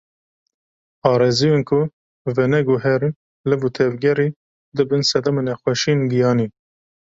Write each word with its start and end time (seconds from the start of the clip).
Arezûyên 1.11 1.61
ku 1.69 1.79
veneguherin 2.35 3.13
liv 3.49 3.61
û 3.67 3.69
tevgerê, 3.77 4.27
dibin 4.77 5.03
sedema 5.11 5.41
nexweşiyên 5.49 5.99
giyanî. 6.11 6.47